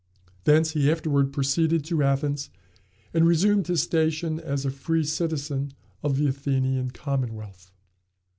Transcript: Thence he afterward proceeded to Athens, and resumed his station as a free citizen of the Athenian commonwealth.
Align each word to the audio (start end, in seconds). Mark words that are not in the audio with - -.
Thence 0.45 0.71
he 0.71 0.89
afterward 0.91 1.31
proceeded 1.31 1.85
to 1.85 2.01
Athens, 2.01 2.49
and 3.13 3.27
resumed 3.27 3.67
his 3.67 3.83
station 3.83 4.39
as 4.39 4.65
a 4.65 4.71
free 4.71 5.03
citizen 5.03 5.73
of 6.01 6.15
the 6.17 6.25
Athenian 6.25 6.89
commonwealth. 6.89 7.71